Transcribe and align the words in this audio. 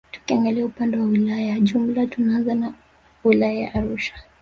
Tukiangalia 0.11 0.65
upande 0.65 0.97
wa 0.97 1.05
wilaya 1.05 1.59
jumla 1.59 2.07
tunaanza 2.07 2.55
na 2.55 2.73
wilaya 3.23 3.59
ya 3.59 3.73
Arusha 3.73 4.13